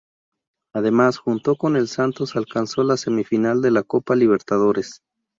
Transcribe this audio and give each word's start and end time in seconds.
Además, 0.73 1.19
junto 1.19 1.55
con 1.55 1.75
el 1.75 1.87
Santos 1.87 2.35
alcanzó 2.35 2.81
la 2.83 2.97
semifinal 2.97 3.61
de 3.61 3.69
la 3.69 3.83
Copa 3.83 4.15
Libertadores. 4.15 5.03